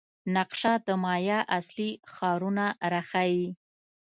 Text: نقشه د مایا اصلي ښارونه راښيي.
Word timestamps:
نقشه 0.35 0.73
د 0.87 0.89
مایا 1.03 1.39
اصلي 1.57 1.89
ښارونه 2.13 2.65
راښيي. 2.91 3.47